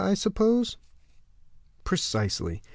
_I 0.03 0.15
suppose?" 0.15 0.77
"Precisely." 1.83 2.63